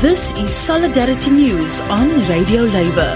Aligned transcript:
This 0.00 0.34
is 0.34 0.54
Solidarity 0.54 1.30
News 1.30 1.80
on 1.80 2.28
Radio 2.28 2.64
Labour. 2.64 3.14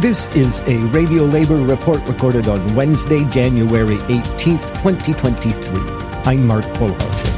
This 0.00 0.24
is 0.34 0.60
a 0.60 0.78
Radio 0.86 1.24
Labour 1.24 1.58
report 1.58 2.00
recorded 2.08 2.48
on 2.48 2.74
Wednesday, 2.74 3.24
January 3.28 3.98
18th, 4.08 4.72
2023. 4.82 5.82
I'm 6.24 6.46
Mark 6.46 6.64
Polhausen. 6.78 7.34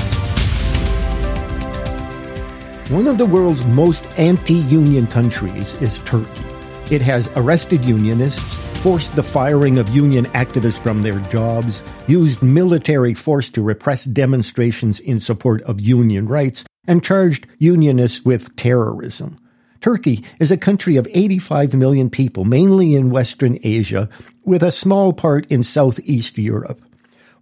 One 2.92 3.08
of 3.08 3.18
the 3.18 3.26
world's 3.26 3.66
most 3.66 4.06
anti-union 4.16 5.08
countries 5.08 5.72
is 5.82 5.98
Turkey. 5.98 6.44
It 6.94 7.02
has 7.02 7.28
arrested 7.34 7.84
unionists, 7.84 8.60
forced 8.82 9.16
the 9.16 9.22
firing 9.22 9.78
of 9.78 9.88
union 9.88 10.26
activists 10.26 10.80
from 10.80 11.02
their 11.02 11.18
jobs, 11.28 11.82
used 12.06 12.42
military 12.42 13.12
force 13.12 13.50
to 13.50 13.62
repress 13.62 14.04
demonstrations 14.04 15.00
in 15.00 15.18
support 15.18 15.60
of 15.62 15.80
union 15.80 16.28
rights, 16.28 16.64
and 16.88 17.04
charged 17.04 17.46
unionists 17.58 18.24
with 18.24 18.56
terrorism. 18.56 19.38
Turkey 19.80 20.24
is 20.40 20.50
a 20.50 20.56
country 20.56 20.96
of 20.96 21.06
85 21.14 21.74
million 21.74 22.10
people, 22.10 22.44
mainly 22.44 22.96
in 22.96 23.10
Western 23.10 23.58
Asia, 23.62 24.08
with 24.44 24.62
a 24.64 24.72
small 24.72 25.12
part 25.12 25.46
in 25.52 25.62
Southeast 25.62 26.36
Europe. 26.36 26.80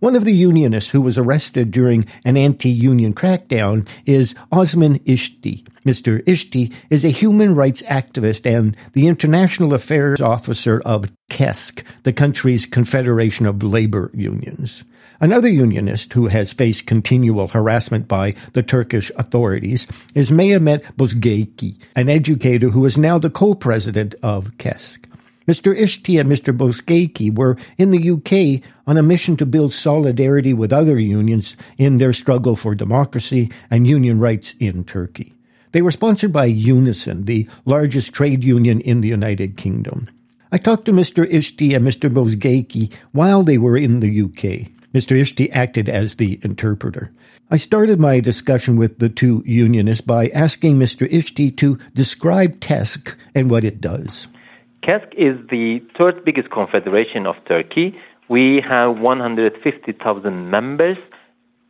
One 0.00 0.14
of 0.14 0.26
the 0.26 0.34
unionists 0.34 0.90
who 0.90 1.00
was 1.00 1.16
arrested 1.16 1.70
during 1.70 2.04
an 2.24 2.36
anti-union 2.36 3.14
crackdown 3.14 3.88
is 4.04 4.34
Osman 4.52 4.98
İşçi. 5.06 5.64
Mr. 5.86 6.22
İşçi 6.26 6.70
is 6.90 7.04
a 7.04 7.12
human 7.12 7.54
rights 7.54 7.82
activist 7.88 8.44
and 8.44 8.74
the 8.92 9.06
international 9.06 9.72
affairs 9.72 10.20
officer 10.20 10.80
of 10.84 11.08
KESK, 11.30 11.84
the 12.02 12.12
country's 12.12 12.66
confederation 12.66 13.46
of 13.46 13.62
labor 13.62 14.10
unions. 14.12 14.82
Another 15.20 15.48
unionist 15.48 16.12
who 16.12 16.26
has 16.26 16.52
faced 16.52 16.86
continual 16.86 17.48
harassment 17.48 18.08
by 18.08 18.34
the 18.52 18.62
Turkish 18.62 19.12
authorities 19.16 19.86
is 20.14 20.30
Mehmet 20.32 20.82
Bozgeyik, 20.96 21.76
an 21.94 22.08
educator 22.08 22.70
who 22.70 22.84
is 22.84 22.98
now 22.98 23.18
the 23.18 23.30
co-president 23.30 24.14
of 24.22 24.58
KESK. 24.58 25.06
Mr. 25.46 25.72
İşçi 25.72 26.20
and 26.20 26.28
Mr. 26.28 26.52
Bozgeyik 26.52 27.32
were 27.36 27.56
in 27.78 27.92
the 27.92 28.10
UK 28.10 28.60
on 28.88 28.96
a 28.96 29.02
mission 29.02 29.36
to 29.36 29.46
build 29.46 29.72
solidarity 29.72 30.52
with 30.52 30.72
other 30.72 30.98
unions 30.98 31.56
in 31.78 31.98
their 31.98 32.12
struggle 32.12 32.56
for 32.56 32.74
democracy 32.74 33.50
and 33.70 33.86
union 33.86 34.18
rights 34.18 34.56
in 34.58 34.82
Turkey. 34.82 35.35
They 35.76 35.82
were 35.82 35.90
sponsored 35.90 36.32
by 36.32 36.46
Unison, 36.46 37.26
the 37.26 37.46
largest 37.66 38.14
trade 38.14 38.42
union 38.42 38.80
in 38.80 39.02
the 39.02 39.08
United 39.08 39.58
Kingdom. 39.58 40.06
I 40.50 40.56
talked 40.56 40.86
to 40.86 40.92
Mr. 40.92 41.26
İşçi 41.26 41.76
and 41.76 41.84
Mr. 41.84 42.08
Bozgeyik 42.08 42.94
while 43.12 43.44
they 43.44 43.58
were 43.58 43.76
in 43.76 44.00
the 44.00 44.08
UK. 44.08 44.72
Mr. 44.94 45.14
İşçi 45.20 45.52
acted 45.52 45.88
as 45.88 46.16
the 46.16 46.40
interpreter. 46.42 47.10
I 47.50 47.58
started 47.58 48.00
my 48.00 48.24
discussion 48.24 48.78
with 48.78 49.00
the 49.00 49.10
two 49.10 49.42
unionists 49.44 50.00
by 50.00 50.30
asking 50.34 50.78
Mr. 50.78 51.06
İşçi 51.10 51.56
to 51.56 51.76
describe 51.94 52.58
KESK 52.60 53.18
and 53.34 53.50
what 53.50 53.62
it 53.62 53.82
does. 53.82 54.28
KESK 54.80 55.12
is 55.14 55.36
the 55.50 55.82
third 55.98 56.24
biggest 56.24 56.48
confederation 56.48 57.26
of 57.26 57.36
Turkey. 57.44 57.94
We 58.28 58.62
have 58.62 58.98
150,000 58.98 60.50
members 60.50 60.96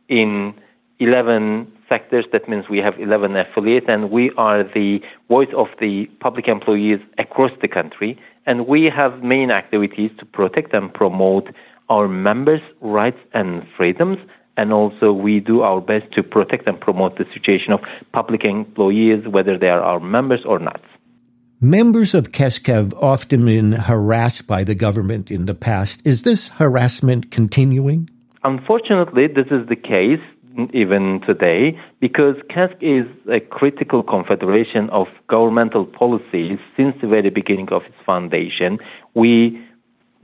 in 0.07 0.53
11 1.01 1.67
sectors. 1.89 2.25
That 2.31 2.47
means 2.49 2.65
we 2.69 2.79
have 2.79 2.99
11 2.99 3.35
affiliates, 3.35 3.87
and 3.89 4.11
we 4.11 4.31
are 4.37 4.63
the 4.63 4.99
voice 5.27 5.49
of 5.55 5.67
the 5.79 6.05
public 6.19 6.47
employees 6.47 6.99
across 7.17 7.51
the 7.61 7.67
country. 7.67 8.19
And 8.45 8.67
we 8.67 8.91
have 8.95 9.23
main 9.23 9.51
activities 9.51 10.11
to 10.19 10.25
protect 10.25 10.73
and 10.73 10.93
promote 10.93 11.47
our 11.89 12.07
members' 12.07 12.61
rights 12.81 13.19
and 13.33 13.63
freedoms. 13.75 14.17
And 14.55 14.73
also, 14.73 15.13
we 15.13 15.39
do 15.39 15.61
our 15.61 15.79
best 15.79 16.11
to 16.13 16.23
protect 16.23 16.67
and 16.67 16.79
promote 16.79 17.17
the 17.17 17.25
situation 17.33 17.73
of 17.73 17.81
public 18.11 18.43
employees, 18.43 19.27
whether 19.27 19.57
they 19.57 19.67
are 19.67 19.81
our 19.81 19.99
members 19.99 20.41
or 20.45 20.59
not. 20.59 20.81
Members 21.61 22.13
of 22.13 22.31
KESK 22.31 22.67
have 22.67 22.93
often 22.93 23.45
been 23.45 23.71
harassed 23.71 24.47
by 24.47 24.63
the 24.63 24.75
government 24.75 25.31
in 25.31 25.45
the 25.45 25.55
past. 25.55 26.01
Is 26.05 26.21
this 26.21 26.49
harassment 26.49 27.31
continuing? 27.31 28.09
Unfortunately, 28.43 29.27
this 29.27 29.47
is 29.47 29.67
the 29.67 29.75
case 29.75 30.21
even 30.73 31.21
today 31.25 31.79
because 31.99 32.35
KESK 32.49 32.75
is 32.81 33.05
a 33.31 33.39
critical 33.39 34.03
confederation 34.03 34.89
of 34.89 35.07
governmental 35.27 35.85
policies 35.85 36.59
since 36.75 36.95
the 37.01 37.07
very 37.07 37.29
beginning 37.29 37.69
of 37.71 37.83
its 37.83 37.95
foundation. 38.05 38.79
We 39.13 39.61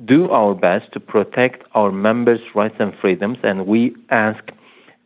do 0.05 0.29
our 0.29 0.53
best 0.53 0.91
to 0.93 0.99
protect 0.99 1.63
our 1.73 1.91
members' 1.91 2.41
rights 2.55 2.75
and 2.79 2.93
freedoms, 2.99 3.37
and 3.43 3.67
we 3.67 3.95
ask 4.09 4.43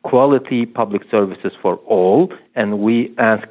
quality 0.03 0.65
public 0.65 1.03
services 1.11 1.51
for 1.61 1.75
all, 1.87 2.31
and 2.55 2.79
we 2.79 3.13
ask 3.17 3.47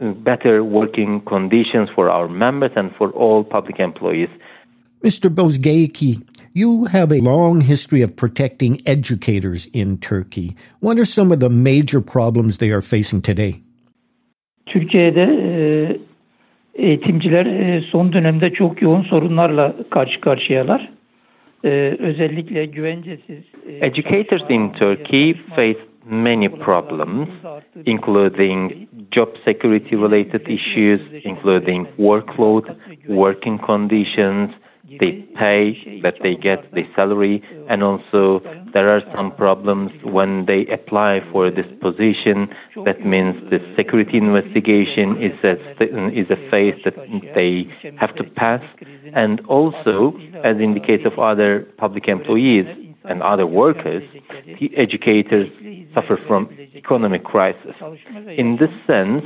better 0.00 0.64
working 0.64 1.20
conditions 1.26 1.88
for 1.94 2.10
our 2.10 2.28
members 2.28 2.72
and 2.74 2.90
for 2.96 3.10
all 3.10 3.44
public 3.44 3.78
employees. 3.78 4.28
Mr. 5.04 5.30
Bozgeyik, 5.30 6.20
you 6.52 6.86
have 6.92 7.12
a 7.12 7.20
long 7.20 7.60
history 7.60 8.02
of 8.02 8.16
protecting 8.16 8.80
educators 8.86 9.68
in 9.72 9.98
Turkey. 9.98 10.56
What 10.80 10.98
are 10.98 11.04
some 11.04 11.32
of 11.32 11.40
the 11.40 11.48
major 11.48 12.00
problems 12.00 12.58
they 12.58 12.70
are 12.70 12.82
facing 12.82 13.22
today? 13.22 13.54
Türkiye'de 14.66 15.26
eğitimciler 16.74 17.80
son 17.80 18.12
dönemde 18.12 18.50
çok 18.50 18.82
yoğun 18.82 19.02
sorunlarla 19.02 19.74
karşı 19.90 20.20
karşıyalar. 20.20 20.90
Özellikle 21.98 22.66
güvencesiz. 22.66 23.44
Educators 23.80 24.50
in 24.50 24.72
Turkey 24.72 25.34
face 25.56 25.78
many 26.10 26.48
problems, 26.48 27.28
including 27.86 28.72
job 29.10 29.28
security 29.44 29.96
related 29.96 30.46
issues, 30.46 31.00
including 31.24 31.86
workload, 31.96 32.64
working 33.06 33.60
conditions, 33.66 34.50
the 34.98 35.22
pay 35.38 36.00
that 36.02 36.14
they 36.22 36.34
get, 36.34 36.70
the 36.72 36.82
salary, 36.96 37.42
and 37.68 37.82
also 37.82 38.40
there 38.72 38.88
are 38.88 39.02
some 39.14 39.34
problems 39.36 39.90
when 40.04 40.46
they 40.46 40.66
apply 40.66 41.20
for 41.30 41.50
this 41.50 41.66
position. 41.80 42.48
That 42.84 43.04
means 43.04 43.36
the 43.50 43.60
security 43.76 44.18
investigation 44.18 45.22
is 45.22 45.36
a, 45.44 45.52
is 46.10 46.30
a 46.30 46.50
phase 46.50 46.80
that 46.84 46.94
they 47.34 47.66
have 47.98 48.14
to 48.16 48.24
pass. 48.24 48.62
And 49.14 49.40
also, 49.46 50.16
as 50.44 50.56
in 50.58 50.74
the 50.74 50.80
case 50.80 51.04
of 51.04 51.18
other 51.18 51.68
public 51.78 52.08
employees, 52.08 52.66
and 53.04 53.22
other 53.22 53.46
workers, 53.46 54.02
the 54.60 54.70
educators 54.76 55.48
suffer 55.94 56.18
from 56.26 56.50
economic 56.74 57.24
crisis. 57.24 57.74
In 58.36 58.58
this 58.60 58.70
sense, 58.86 59.24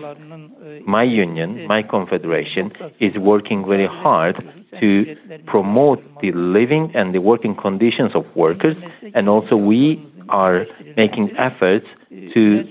my 0.87 1.03
union, 1.03 1.67
my 1.67 1.83
confederation, 1.83 2.71
is 3.01 3.17
working 3.19 3.65
very 3.67 3.87
hard 3.87 4.37
to 4.81 5.17
promote 5.47 6.01
the 6.21 6.33
living 6.33 6.93
and 6.95 7.15
the 7.15 7.21
working 7.21 7.55
conditions 7.55 8.12
of 8.15 8.25
workers, 8.35 8.77
and 9.15 9.29
also 9.29 9.57
we 9.57 10.05
are 10.29 10.67
making 10.97 11.31
efforts 11.39 11.87
to 12.35 12.65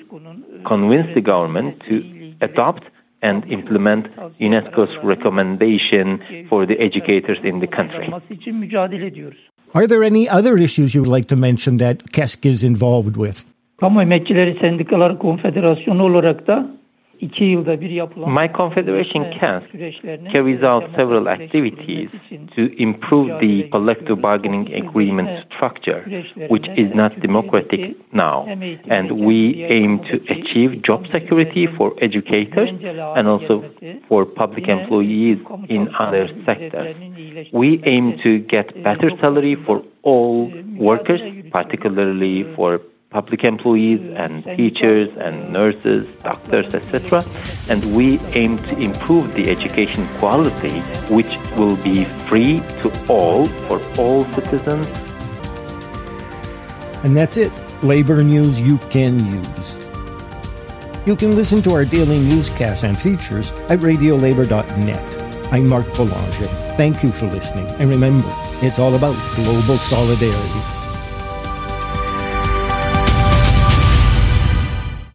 convince 0.67 1.07
the 1.13 1.21
government 1.21 1.81
to 1.89 2.33
adopt 2.41 2.83
and 3.21 3.45
implement 3.49 4.07
UNESCO's 4.39 4.93
recommendation 5.03 6.47
for 6.49 6.65
the 6.65 6.75
educators 6.79 7.39
in 7.43 7.59
the 7.59 7.67
country. 7.67 8.07
Are 9.73 9.87
there 9.87 10.03
any 10.03 10.29
other 10.29 10.57
issues 10.57 10.93
you 10.93 11.01
would 11.01 11.09
like 11.09 11.27
to 11.29 11.35
mention 11.35 11.77
that 11.77 12.11
KESK 12.11 12.45
is 12.45 12.63
involved 12.63 13.15
with? 13.17 13.45
Kamu 13.79 14.01
Emekçileri 14.01 14.57
Sendikalar 14.61 15.19
Konfederasyonu 15.19 16.03
olarak 16.03 16.47
da 16.47 16.67
iki 17.23 17.43
yılda 17.43 17.81
bir 17.81 17.89
yapılan 17.89 18.31
My 18.31 18.47
confederation 18.57 19.23
KESK 19.39 19.71
carries 20.33 20.63
out 20.63 20.83
several 20.95 21.25
activities 21.27 22.09
to 22.55 22.61
improve 22.61 23.27
the 23.39 23.69
collective 23.69 24.23
bargaining 24.23 24.67
agreement 24.83 25.29
structure, 25.45 26.01
which 26.49 26.67
is 26.77 26.95
not 26.95 27.11
democratic 27.21 27.81
now. 28.13 28.45
And 28.89 29.07
we 29.27 29.63
aim 29.63 29.99
to 30.09 30.15
achieve 30.35 30.83
job 30.87 31.01
security 31.15 31.67
for 31.77 31.93
educators 32.01 32.69
and 33.17 33.27
also 33.27 33.63
for 34.09 34.25
public 34.25 34.67
employees 34.67 35.37
in 35.69 35.87
other 35.99 36.27
sectors. 36.45 36.95
We 37.53 37.81
aim 37.85 38.05
to 38.23 38.31
get 38.39 38.65
better 38.83 39.09
salary 39.21 39.55
for 39.65 39.81
all 40.03 40.51
workers, 40.79 41.21
particularly 41.51 42.43
for 42.55 42.79
public 43.13 43.43
employees 43.43 44.01
and 44.17 44.43
teachers 44.57 45.07
and 45.17 45.53
nurses, 45.53 46.05
doctors, 46.23 46.73
etc. 46.73 47.23
And 47.69 47.95
we 47.95 48.19
aim 48.33 48.57
to 48.57 48.77
improve 48.79 49.33
the 49.35 49.49
education 49.49 50.07
quality, 50.17 50.81
which 51.13 51.37
will 51.55 51.77
be 51.77 52.05
free 52.27 52.57
to 52.81 52.91
all 53.07 53.45
for 53.67 53.79
all 53.99 54.25
citizens. 54.33 54.87
And 57.03 57.15
that's 57.15 57.37
it. 57.37 57.51
Labor 57.83 58.23
news 58.23 58.59
you 58.59 58.79
can 58.89 59.19
use. 59.31 59.79
You 61.05 61.15
can 61.15 61.35
listen 61.35 61.61
to 61.63 61.73
our 61.73 61.85
daily 61.85 62.17
newscasts 62.19 62.83
and 62.83 62.99
features 62.99 63.51
at 63.69 63.79
radiolabor.net. 63.79 65.53
I'm 65.53 65.67
Mark 65.67 65.85
Belanger. 65.93 66.47
Thank 66.77 67.03
you 67.03 67.11
for 67.11 67.27
listening. 67.27 67.67
And 67.79 67.89
remember, 67.89 68.33
it's 68.61 68.79
all 68.79 68.95
about 68.95 69.13
global 69.35 69.77
solidarity. 69.77 70.82